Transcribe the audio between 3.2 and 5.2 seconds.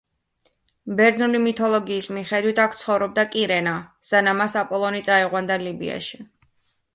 კირენა, სანამ მას აპოლონი